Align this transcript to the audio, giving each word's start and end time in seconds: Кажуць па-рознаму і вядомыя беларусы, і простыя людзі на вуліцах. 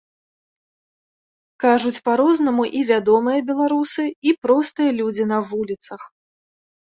Кажуць 1.63 2.01
па-рознаму 2.07 2.63
і 2.79 2.81
вядомыя 2.91 3.39
беларусы, 3.51 4.03
і 4.31 4.35
простыя 4.45 4.91
людзі 5.01 5.23
на 5.35 5.39
вуліцах. 5.51 6.01